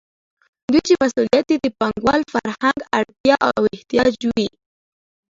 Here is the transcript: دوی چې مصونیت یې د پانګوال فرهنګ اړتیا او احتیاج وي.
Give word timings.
دوی 0.71 0.81
چې 0.87 0.93
مصونیت 1.01 1.47
یې 1.51 1.57
د 1.63 1.67
پانګوال 1.79 2.21
فرهنګ 2.33 2.79
اړتیا 2.97 3.35
او 3.55 3.63
احتیاج 3.75 4.15
وي. 4.33 4.47